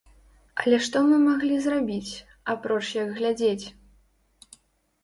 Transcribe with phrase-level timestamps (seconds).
[0.61, 2.13] Але што мы маглі зрабіць,
[2.55, 3.65] апроч як глядзець?